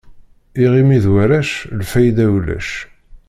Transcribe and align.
Iɣimi 0.63 0.97
d 1.03 1.05
warrac, 1.13 1.51
lfayda 1.79 2.25
ulac. 2.35 2.69